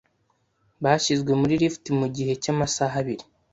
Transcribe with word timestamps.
Bashyizwe 0.83 1.31
muri 1.41 1.53
lift 1.61 1.85
mugihe 1.99 2.33
cyamasaha 2.43 2.95
abiri. 3.01 3.23